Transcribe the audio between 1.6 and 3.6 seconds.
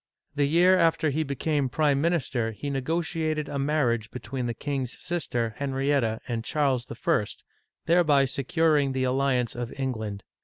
prime minister he negotiated a